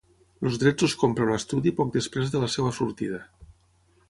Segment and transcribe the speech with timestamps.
[0.47, 3.23] Els drets els compra un estudi poc temps després de la seva sortida.